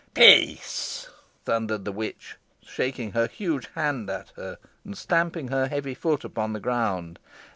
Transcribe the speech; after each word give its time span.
"Peace!" 0.15 1.07
thundered 1.45 1.85
the 1.85 1.91
witch, 1.91 2.35
shaking 2.63 3.11
her 3.11 3.27
huge 3.27 3.67
hand 3.75 4.09
at 4.09 4.31
her, 4.35 4.57
and 4.83 4.97
stamping 4.97 5.49
her 5.49 5.67
heavy 5.67 5.93
foot 5.93 6.23
upon 6.23 6.53
the 6.53 6.59
ground. 6.59 7.19